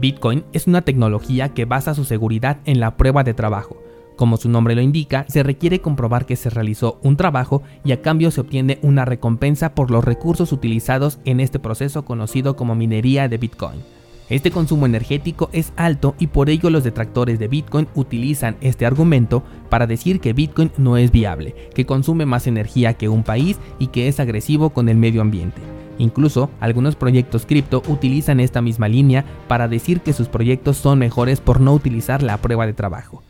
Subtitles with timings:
[0.00, 3.82] Bitcoin es una tecnología que basa su seguridad en la prueba de trabajo.
[4.16, 8.02] Como su nombre lo indica, se requiere comprobar que se realizó un trabajo y a
[8.02, 13.28] cambio se obtiene una recompensa por los recursos utilizados en este proceso conocido como minería
[13.28, 13.80] de Bitcoin.
[14.28, 19.42] Este consumo energético es alto y por ello los detractores de Bitcoin utilizan este argumento
[19.70, 23.86] para decir que Bitcoin no es viable, que consume más energía que un país y
[23.88, 25.77] que es agresivo con el medio ambiente.
[25.98, 31.40] Incluso algunos proyectos cripto utilizan esta misma línea para decir que sus proyectos son mejores
[31.40, 33.22] por no utilizar la prueba de trabajo.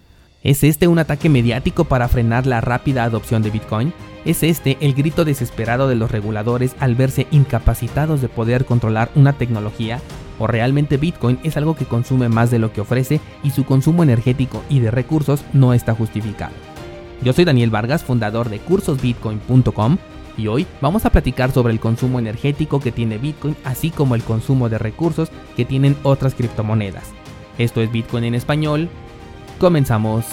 [0.42, 3.92] ¿Es este un ataque mediático para frenar la rápida adopción de Bitcoin?
[4.24, 9.32] ¿Es este el grito desesperado de los reguladores al verse incapacitados de poder controlar una
[9.32, 10.00] tecnología
[10.38, 14.02] o realmente Bitcoin es algo que consume más de lo que ofrece y su consumo
[14.02, 16.52] energético y de recursos no está justificado.
[17.22, 19.98] Yo soy Daniel Vargas, fundador de cursosbitcoin.com
[20.38, 24.22] y hoy vamos a platicar sobre el consumo energético que tiene Bitcoin así como el
[24.22, 27.12] consumo de recursos que tienen otras criptomonedas.
[27.58, 28.88] Esto es Bitcoin en español.
[29.58, 30.24] Comenzamos.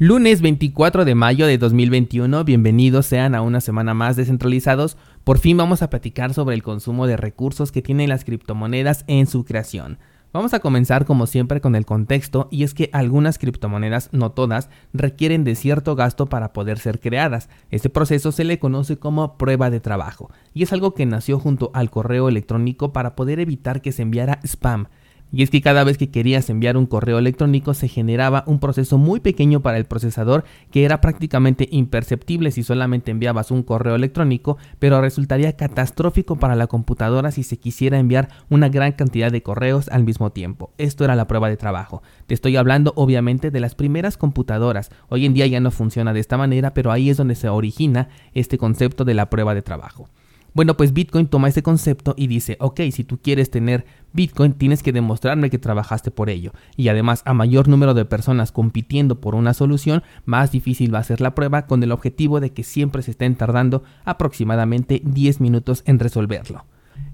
[0.00, 4.96] Lunes 24 de mayo de 2021, bienvenidos sean a una semana más descentralizados.
[5.24, 9.26] Por fin vamos a platicar sobre el consumo de recursos que tienen las criptomonedas en
[9.26, 9.98] su creación.
[10.30, 14.68] Vamos a comenzar como siempre con el contexto y es que algunas criptomonedas, no todas,
[14.92, 17.48] requieren de cierto gasto para poder ser creadas.
[17.70, 21.70] Este proceso se le conoce como prueba de trabajo y es algo que nació junto
[21.72, 24.88] al correo electrónico para poder evitar que se enviara spam.
[25.30, 28.96] Y es que cada vez que querías enviar un correo electrónico se generaba un proceso
[28.96, 34.56] muy pequeño para el procesador que era prácticamente imperceptible si solamente enviabas un correo electrónico,
[34.78, 39.88] pero resultaría catastrófico para la computadora si se quisiera enviar una gran cantidad de correos
[39.90, 40.72] al mismo tiempo.
[40.78, 42.02] Esto era la prueba de trabajo.
[42.26, 44.90] Te estoy hablando obviamente de las primeras computadoras.
[45.08, 48.08] Hoy en día ya no funciona de esta manera, pero ahí es donde se origina
[48.32, 50.08] este concepto de la prueba de trabajo.
[50.54, 54.82] Bueno, pues Bitcoin toma ese concepto y dice, ok, si tú quieres tener Bitcoin tienes
[54.82, 56.52] que demostrarme que trabajaste por ello.
[56.76, 61.04] Y además, a mayor número de personas compitiendo por una solución, más difícil va a
[61.04, 65.82] ser la prueba con el objetivo de que siempre se estén tardando aproximadamente 10 minutos
[65.86, 66.64] en resolverlo.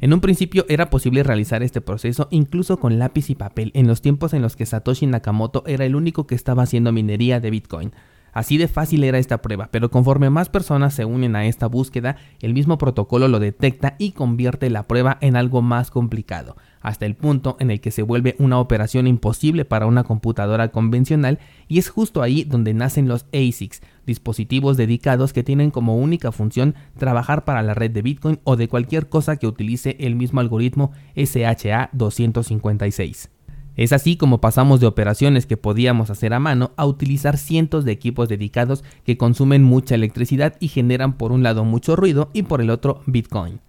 [0.00, 4.00] En un principio era posible realizar este proceso incluso con lápiz y papel en los
[4.00, 7.92] tiempos en los que Satoshi Nakamoto era el único que estaba haciendo minería de Bitcoin.
[8.34, 12.16] Así de fácil era esta prueba, pero conforme más personas se unen a esta búsqueda,
[12.40, 17.14] el mismo protocolo lo detecta y convierte la prueba en algo más complicado, hasta el
[17.14, 21.88] punto en el que se vuelve una operación imposible para una computadora convencional y es
[21.88, 27.62] justo ahí donde nacen los ASICs, dispositivos dedicados que tienen como única función trabajar para
[27.62, 33.28] la red de Bitcoin o de cualquier cosa que utilice el mismo algoritmo SHA-256.
[33.76, 37.92] Es así como pasamos de operaciones que podíamos hacer a mano a utilizar cientos de
[37.92, 42.60] equipos dedicados que consumen mucha electricidad y generan por un lado mucho ruido y por
[42.60, 43.60] el otro Bitcoin.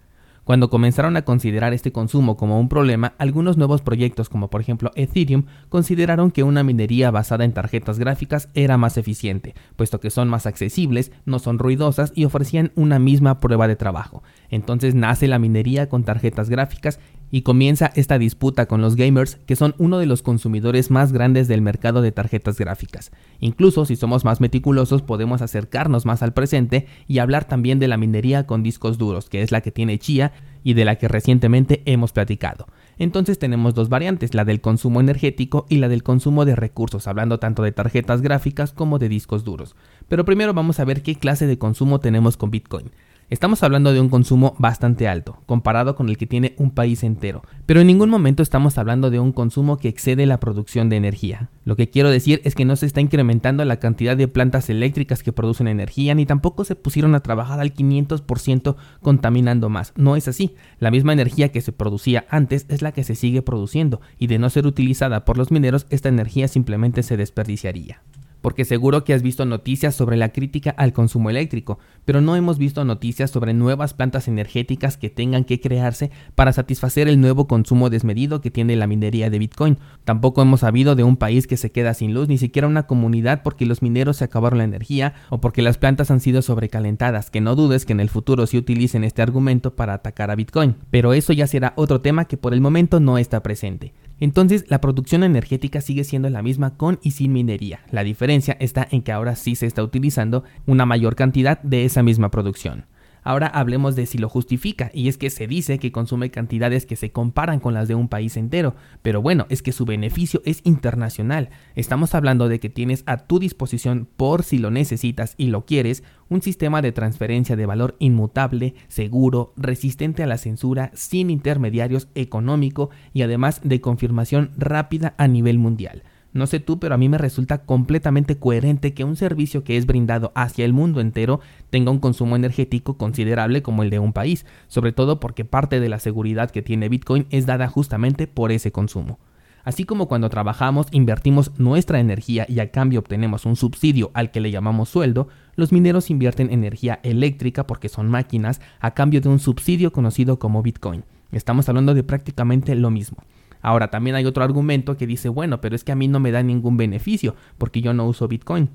[0.46, 4.92] Cuando comenzaron a considerar este consumo como un problema, algunos nuevos proyectos como por ejemplo
[4.94, 10.28] Ethereum consideraron que una minería basada en tarjetas gráficas era más eficiente, puesto que son
[10.28, 14.22] más accesibles, no son ruidosas y ofrecían una misma prueba de trabajo.
[14.48, 17.00] Entonces nace la minería con tarjetas gráficas
[17.30, 21.48] y comienza esta disputa con los gamers que son uno de los consumidores más grandes
[21.48, 23.10] del mercado de tarjetas gráficas.
[23.40, 27.96] Incluso si somos más meticulosos podemos acercarnos más al presente y hablar también de la
[27.96, 30.32] minería con discos duros, que es la que tiene Chia
[30.62, 32.66] y de la que recientemente hemos platicado.
[32.98, 37.38] Entonces tenemos dos variantes, la del consumo energético y la del consumo de recursos, hablando
[37.38, 39.76] tanto de tarjetas gráficas como de discos duros.
[40.08, 42.90] Pero primero vamos a ver qué clase de consumo tenemos con Bitcoin.
[43.28, 47.42] Estamos hablando de un consumo bastante alto, comparado con el que tiene un país entero,
[47.66, 51.50] pero en ningún momento estamos hablando de un consumo que excede la producción de energía.
[51.64, 55.24] Lo que quiero decir es que no se está incrementando la cantidad de plantas eléctricas
[55.24, 59.92] que producen energía, ni tampoco se pusieron a trabajar al 500% contaminando más.
[59.96, 60.54] No es así.
[60.78, 64.38] La misma energía que se producía antes es la que se sigue produciendo, y de
[64.38, 68.02] no ser utilizada por los mineros, esta energía simplemente se desperdiciaría
[68.40, 72.58] porque seguro que has visto noticias sobre la crítica al consumo eléctrico, pero no hemos
[72.58, 77.90] visto noticias sobre nuevas plantas energéticas que tengan que crearse para satisfacer el nuevo consumo
[77.90, 79.78] desmedido que tiene la minería de Bitcoin.
[80.04, 83.42] Tampoco hemos sabido de un país que se queda sin luz, ni siquiera una comunidad
[83.42, 87.40] porque los mineros se acabaron la energía o porque las plantas han sido sobrecalentadas, que
[87.40, 90.76] no dudes que en el futuro sí utilicen este argumento para atacar a Bitcoin.
[90.90, 93.92] Pero eso ya será otro tema que por el momento no está presente.
[94.18, 97.80] Entonces, la producción energética sigue siendo la misma con y sin minería.
[97.90, 102.02] La diferencia está en que ahora sí se está utilizando una mayor cantidad de esa
[102.02, 102.86] misma producción.
[103.26, 106.94] Ahora hablemos de si lo justifica, y es que se dice que consume cantidades que
[106.94, 110.60] se comparan con las de un país entero, pero bueno, es que su beneficio es
[110.62, 111.50] internacional.
[111.74, 116.04] Estamos hablando de que tienes a tu disposición, por si lo necesitas y lo quieres,
[116.28, 122.90] un sistema de transferencia de valor inmutable, seguro, resistente a la censura, sin intermediarios, económico
[123.12, 126.04] y además de confirmación rápida a nivel mundial.
[126.36, 129.86] No sé tú, pero a mí me resulta completamente coherente que un servicio que es
[129.86, 131.40] brindado hacia el mundo entero
[131.70, 135.88] tenga un consumo energético considerable como el de un país, sobre todo porque parte de
[135.88, 139.18] la seguridad que tiene Bitcoin es dada justamente por ese consumo.
[139.64, 144.40] Así como cuando trabajamos invertimos nuestra energía y a cambio obtenemos un subsidio al que
[144.40, 149.38] le llamamos sueldo, los mineros invierten energía eléctrica porque son máquinas a cambio de un
[149.38, 151.04] subsidio conocido como Bitcoin.
[151.32, 153.22] Estamos hablando de prácticamente lo mismo.
[153.66, 156.30] Ahora, también hay otro argumento que dice, bueno, pero es que a mí no me
[156.30, 158.70] da ningún beneficio porque yo no uso Bitcoin.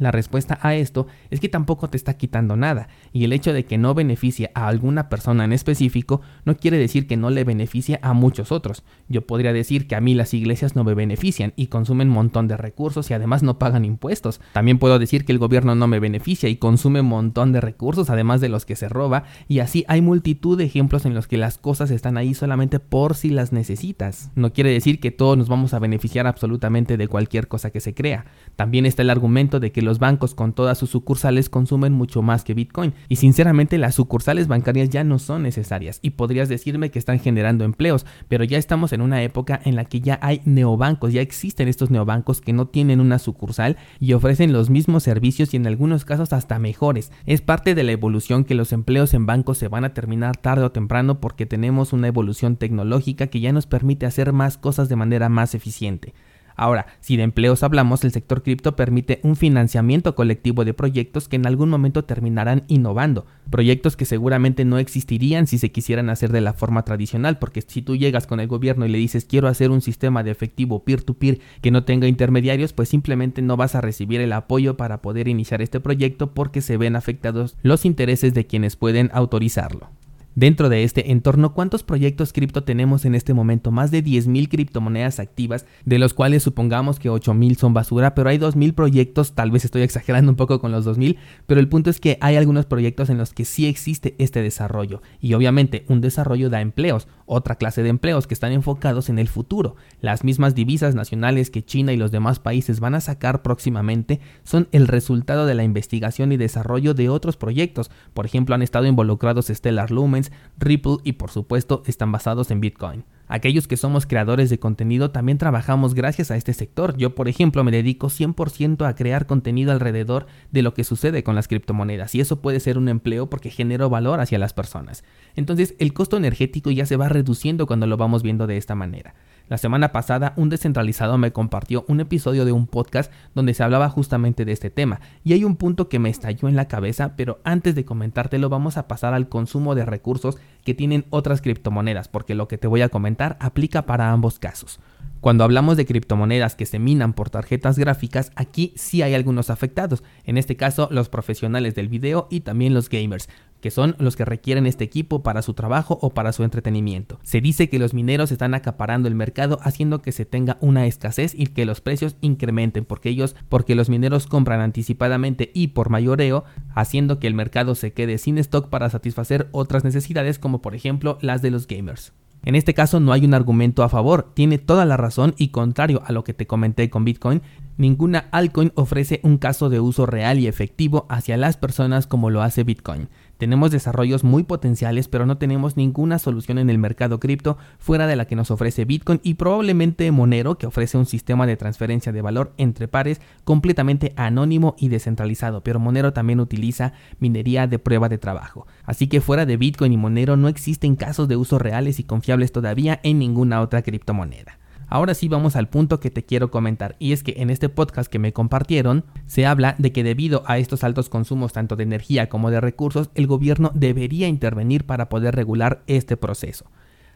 [0.00, 3.66] La respuesta a esto es que tampoco te está quitando nada, y el hecho de
[3.66, 8.00] que no beneficie a alguna persona en específico no quiere decir que no le beneficie
[8.00, 8.82] a muchos otros.
[9.08, 12.48] Yo podría decir que a mí las iglesias no me benefician y consumen un montón
[12.48, 14.40] de recursos y además no pagan impuestos.
[14.54, 18.08] También puedo decir que el gobierno no me beneficia y consume un montón de recursos
[18.08, 21.36] además de los que se roba, y así hay multitud de ejemplos en los que
[21.36, 24.30] las cosas están ahí solamente por si las necesitas.
[24.34, 27.92] No quiere decir que todos nos vamos a beneficiar absolutamente de cualquier cosa que se
[27.92, 28.24] crea.
[28.56, 32.22] También está el argumento de que los los bancos con todas sus sucursales consumen mucho
[32.22, 32.94] más que Bitcoin.
[33.08, 37.64] Y sinceramente las sucursales bancarias ya no son necesarias y podrías decirme que están generando
[37.64, 41.66] empleos, pero ya estamos en una época en la que ya hay neobancos, ya existen
[41.66, 46.04] estos neobancos que no tienen una sucursal y ofrecen los mismos servicios y en algunos
[46.04, 47.10] casos hasta mejores.
[47.26, 50.66] Es parte de la evolución que los empleos en bancos se van a terminar tarde
[50.66, 54.94] o temprano porque tenemos una evolución tecnológica que ya nos permite hacer más cosas de
[54.94, 56.14] manera más eficiente.
[56.60, 61.36] Ahora, si de empleos hablamos, el sector cripto permite un financiamiento colectivo de proyectos que
[61.36, 66.42] en algún momento terminarán innovando, proyectos que seguramente no existirían si se quisieran hacer de
[66.42, 69.70] la forma tradicional, porque si tú llegas con el gobierno y le dices quiero hacer
[69.70, 73.80] un sistema de efectivo peer-to-peer -peer que no tenga intermediarios, pues simplemente no vas a
[73.80, 78.44] recibir el apoyo para poder iniciar este proyecto porque se ven afectados los intereses de
[78.44, 79.88] quienes pueden autorizarlo.
[80.36, 83.72] Dentro de este entorno, ¿cuántos proyectos cripto tenemos en este momento?
[83.72, 88.38] Más de 10.000 criptomonedas activas, de los cuales supongamos que 8.000 son basura, pero hay
[88.38, 91.16] 2.000 proyectos, tal vez estoy exagerando un poco con los 2.000,
[91.46, 95.02] pero el punto es que hay algunos proyectos en los que sí existe este desarrollo.
[95.20, 99.26] Y obviamente un desarrollo da empleos, otra clase de empleos que están enfocados en el
[99.26, 99.74] futuro.
[100.00, 104.68] Las mismas divisas nacionales que China y los demás países van a sacar próximamente son
[104.70, 107.90] el resultado de la investigación y desarrollo de otros proyectos.
[108.14, 110.19] Por ejemplo, han estado involucrados Stellar Lumen,
[110.58, 113.04] Ripple y por supuesto están basados en Bitcoin.
[113.32, 116.96] Aquellos que somos creadores de contenido también trabajamos gracias a este sector.
[116.96, 121.36] Yo, por ejemplo, me dedico 100% a crear contenido alrededor de lo que sucede con
[121.36, 125.04] las criptomonedas y eso puede ser un empleo porque genero valor hacia las personas.
[125.36, 129.14] Entonces, el costo energético ya se va reduciendo cuando lo vamos viendo de esta manera.
[129.50, 133.88] La semana pasada un descentralizado me compartió un episodio de un podcast donde se hablaba
[133.88, 135.00] justamente de este tema.
[135.24, 138.76] Y hay un punto que me estalló en la cabeza, pero antes de comentártelo vamos
[138.76, 142.82] a pasar al consumo de recursos que tienen otras criptomonedas, porque lo que te voy
[142.82, 144.78] a comentar aplica para ambos casos.
[145.20, 150.04] Cuando hablamos de criptomonedas que se minan por tarjetas gráficas, aquí sí hay algunos afectados,
[150.24, 153.28] en este caso los profesionales del video y también los gamers,
[153.60, 157.18] que son los que requieren este equipo para su trabajo o para su entretenimiento.
[157.22, 161.34] Se dice que los mineros están acaparando el mercado haciendo que se tenga una escasez
[161.36, 166.44] y que los precios incrementen porque ellos porque los mineros compran anticipadamente y por mayoreo,
[166.74, 171.18] haciendo que el mercado se quede sin stock para satisfacer otras necesidades como por ejemplo
[171.20, 172.12] las de los gamers.
[172.42, 176.02] En este caso no hay un argumento a favor, tiene toda la razón y contrario
[176.06, 177.42] a lo que te comenté con Bitcoin,
[177.76, 182.40] ninguna altcoin ofrece un caso de uso real y efectivo hacia las personas como lo
[182.40, 183.08] hace Bitcoin.
[183.40, 188.14] Tenemos desarrollos muy potenciales, pero no tenemos ninguna solución en el mercado cripto fuera de
[188.14, 192.20] la que nos ofrece Bitcoin y probablemente Monero, que ofrece un sistema de transferencia de
[192.20, 198.18] valor entre pares completamente anónimo y descentralizado, pero Monero también utiliza minería de prueba de
[198.18, 198.66] trabajo.
[198.84, 202.52] Así que fuera de Bitcoin y Monero no existen casos de uso reales y confiables
[202.52, 204.58] todavía en ninguna otra criptomoneda.
[204.92, 208.10] Ahora sí vamos al punto que te quiero comentar y es que en este podcast
[208.10, 212.28] que me compartieron se habla de que debido a estos altos consumos tanto de energía
[212.28, 216.64] como de recursos el gobierno debería intervenir para poder regular este proceso.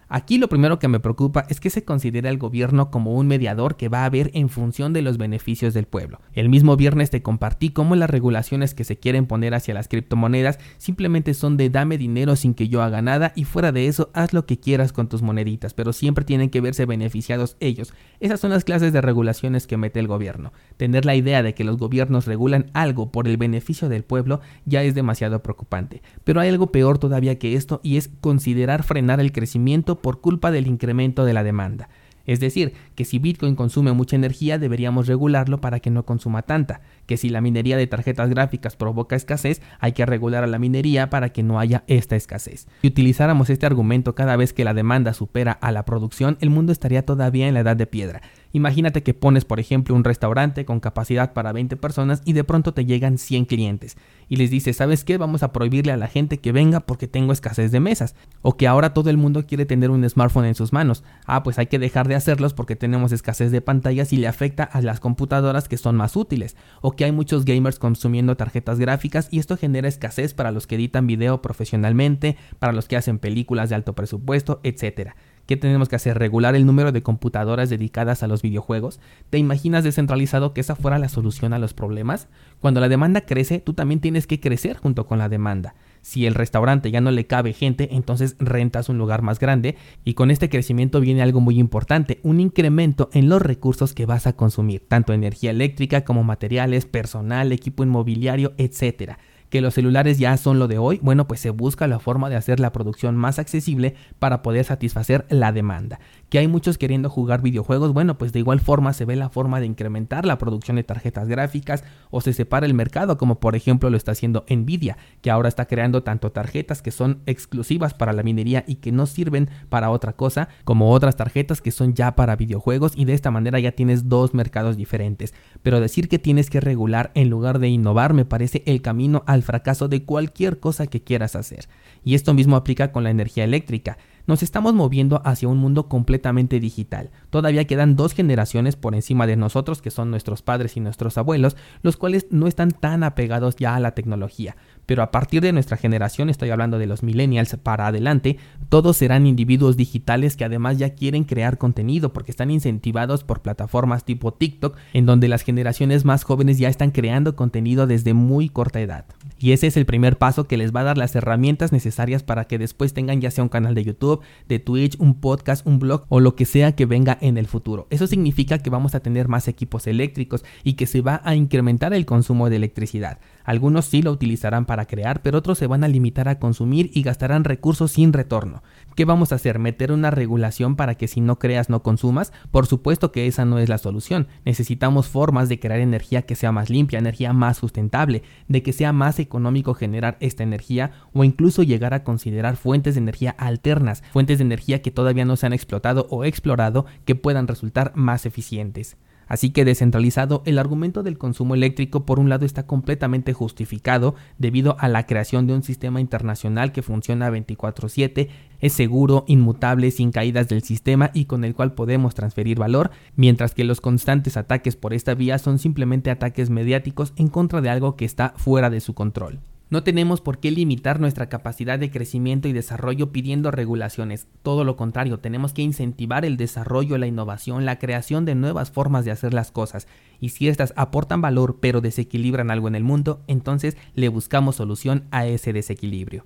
[0.08, 3.76] Aquí lo primero que me preocupa es que se considera el gobierno como un mediador
[3.76, 6.20] que va a ver en función de los beneficios del pueblo.
[6.32, 10.58] El mismo viernes te compartí cómo las regulaciones que se quieren poner hacia las criptomonedas
[10.78, 14.32] simplemente son de dame dinero sin que yo haga nada y fuera de eso haz
[14.32, 17.92] lo que quieras con tus moneditas, pero siempre tienen que verse beneficiados ellos.
[18.20, 20.52] Esas son las clases de regulaciones que mete el gobierno.
[20.76, 24.82] Tener la idea de que los gobiernos regulan algo por el beneficio del pueblo ya
[24.82, 26.02] es demasiado preocupante.
[26.24, 30.50] Pero hay algo peor todavía que esto y es considerar frenar el crecimiento por culpa
[30.50, 31.88] del incremento de la demanda.
[32.26, 36.80] Es decir, que si Bitcoin consume mucha energía deberíamos regularlo para que no consuma tanta,
[37.06, 41.10] que si la minería de tarjetas gráficas provoca escasez hay que regular a la minería
[41.10, 42.66] para que no haya esta escasez.
[42.80, 46.72] Si utilizáramos este argumento cada vez que la demanda supera a la producción, el mundo
[46.72, 48.22] estaría todavía en la edad de piedra.
[48.54, 52.72] Imagínate que pones, por ejemplo, un restaurante con capacidad para 20 personas y de pronto
[52.72, 53.96] te llegan 100 clientes
[54.28, 55.18] y les dices, ¿sabes qué?
[55.18, 58.14] Vamos a prohibirle a la gente que venga porque tengo escasez de mesas.
[58.42, 61.02] O que ahora todo el mundo quiere tener un smartphone en sus manos.
[61.26, 64.62] Ah, pues hay que dejar de hacerlos porque tenemos escasez de pantallas y le afecta
[64.62, 66.56] a las computadoras que son más útiles.
[66.80, 70.76] O que hay muchos gamers consumiendo tarjetas gráficas y esto genera escasez para los que
[70.76, 75.16] editan video profesionalmente, para los que hacen películas de alto presupuesto, etcétera.
[75.46, 76.18] ¿Qué tenemos que hacer?
[76.18, 78.98] ¿Regular el número de computadoras dedicadas a los videojuegos?
[79.28, 82.28] ¿Te imaginas descentralizado que esa fuera la solución a los problemas?
[82.60, 85.74] Cuando la demanda crece, tú también tienes que crecer junto con la demanda.
[86.00, 90.14] Si el restaurante ya no le cabe gente, entonces rentas un lugar más grande y
[90.14, 94.34] con este crecimiento viene algo muy importante, un incremento en los recursos que vas a
[94.34, 99.18] consumir, tanto energía eléctrica como materiales, personal, equipo inmobiliario, etcétera
[99.54, 102.34] que los celulares ya son lo de hoy, bueno, pues se busca la forma de
[102.34, 106.00] hacer la producción más accesible para poder satisfacer la demanda.
[106.28, 109.60] Que hay muchos queriendo jugar videojuegos, bueno, pues de igual forma se ve la forma
[109.60, 113.90] de incrementar la producción de tarjetas gráficas o se separa el mercado, como por ejemplo
[113.90, 118.24] lo está haciendo Nvidia, que ahora está creando tanto tarjetas que son exclusivas para la
[118.24, 122.34] minería y que no sirven para otra cosa, como otras tarjetas que son ya para
[122.34, 125.32] videojuegos y de esta manera ya tienes dos mercados diferentes.
[125.62, 129.43] Pero decir que tienes que regular en lugar de innovar me parece el camino al
[129.44, 131.68] fracaso de cualquier cosa que quieras hacer.
[132.04, 133.98] Y esto mismo aplica con la energía eléctrica.
[134.26, 137.10] Nos estamos moviendo hacia un mundo completamente digital.
[137.28, 141.58] Todavía quedan dos generaciones por encima de nosotros, que son nuestros padres y nuestros abuelos,
[141.82, 144.56] los cuales no están tan apegados ya a la tecnología.
[144.86, 148.38] Pero a partir de nuestra generación, estoy hablando de los millennials para adelante,
[148.70, 154.06] todos serán individuos digitales que además ya quieren crear contenido porque están incentivados por plataformas
[154.06, 158.80] tipo TikTok, en donde las generaciones más jóvenes ya están creando contenido desde muy corta
[158.80, 159.04] edad.
[159.44, 162.46] Y ese es el primer paso que les va a dar las herramientas necesarias para
[162.46, 166.06] que después tengan ya sea un canal de YouTube, de Twitch, un podcast, un blog
[166.08, 167.86] o lo que sea que venga en el futuro.
[167.90, 171.92] Eso significa que vamos a tener más equipos eléctricos y que se va a incrementar
[171.92, 173.18] el consumo de electricidad.
[173.44, 177.02] Algunos sí lo utilizarán para crear, pero otros se van a limitar a consumir y
[177.02, 178.62] gastarán recursos sin retorno.
[178.96, 179.58] ¿Qué vamos a hacer?
[179.58, 182.32] ¿Meter una regulación para que si no creas no consumas?
[182.50, 184.28] Por supuesto que esa no es la solución.
[184.44, 188.92] Necesitamos formas de crear energía que sea más limpia, energía más sustentable, de que sea
[188.92, 194.38] más económico generar esta energía o incluso llegar a considerar fuentes de energía alternas, fuentes
[194.38, 198.96] de energía que todavía no se han explotado o explorado que puedan resultar más eficientes.
[199.26, 204.76] Así que descentralizado, el argumento del consumo eléctrico por un lado está completamente justificado debido
[204.78, 208.28] a la creación de un sistema internacional que funciona 24/7,
[208.60, 213.54] es seguro, inmutable, sin caídas del sistema y con el cual podemos transferir valor, mientras
[213.54, 217.96] que los constantes ataques por esta vía son simplemente ataques mediáticos en contra de algo
[217.96, 219.40] que está fuera de su control.
[219.74, 224.28] No tenemos por qué limitar nuestra capacidad de crecimiento y desarrollo pidiendo regulaciones.
[224.44, 229.04] Todo lo contrario, tenemos que incentivar el desarrollo, la innovación, la creación de nuevas formas
[229.04, 229.88] de hacer las cosas.
[230.20, 235.08] Y si éstas aportan valor pero desequilibran algo en el mundo, entonces le buscamos solución
[235.10, 236.24] a ese desequilibrio.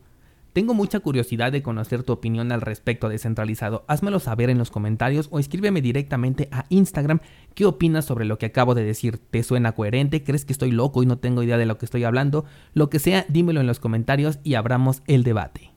[0.52, 3.85] Tengo mucha curiosidad de conocer tu opinión al respecto descentralizado.
[3.87, 7.21] Házmelo saber en los comentarios o escríbeme directamente a Instagram
[7.55, 9.19] qué opinas sobre lo que acabo de decir.
[9.19, 10.25] ¿Te suena coherente?
[10.25, 12.45] ¿Crees que estoy loco y no tengo idea de lo que estoy hablando?
[12.75, 15.61] Lo que sea, dímelo en los comentarios y abramos el debate.